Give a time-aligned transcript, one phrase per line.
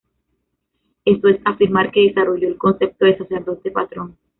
[1.05, 4.17] Eso es afirmar que desarrolló el concepto de sacerdote-patrón.